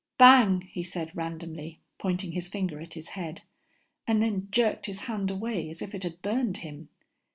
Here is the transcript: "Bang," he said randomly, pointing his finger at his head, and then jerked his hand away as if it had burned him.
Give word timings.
"Bang," 0.17 0.61
he 0.71 0.81
said 0.81 1.15
randomly, 1.15 1.79
pointing 1.99 2.31
his 2.31 2.47
finger 2.47 2.81
at 2.81 2.95
his 2.95 3.09
head, 3.09 3.43
and 4.07 4.19
then 4.19 4.47
jerked 4.49 4.87
his 4.87 5.01
hand 5.01 5.29
away 5.29 5.69
as 5.69 5.79
if 5.79 5.93
it 5.93 6.01
had 6.01 6.23
burned 6.23 6.57
him. 6.65 6.89